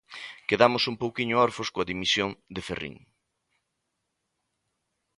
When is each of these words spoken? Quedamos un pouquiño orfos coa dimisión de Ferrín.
Quedamos 0.49 0.83
un 0.91 0.95
pouquiño 1.03 1.35
orfos 1.47 1.67
coa 1.73 1.87
dimisión 1.89 2.29
de 2.55 2.61
Ferrín. 2.67 2.97